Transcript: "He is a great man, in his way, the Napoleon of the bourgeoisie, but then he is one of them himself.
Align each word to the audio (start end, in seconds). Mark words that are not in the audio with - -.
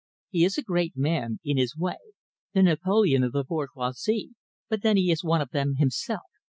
"He 0.31 0.43
is 0.45 0.57
a 0.57 0.63
great 0.63 0.97
man, 0.97 1.37
in 1.45 1.57
his 1.57 1.77
way, 1.77 1.97
the 2.55 2.63
Napoleon 2.63 3.21
of 3.23 3.33
the 3.33 3.43
bourgeoisie, 3.43 4.31
but 4.67 4.81
then 4.81 4.97
he 4.97 5.11
is 5.11 5.23
one 5.23 5.41
of 5.41 5.51
them 5.51 5.75
himself. 5.75 6.23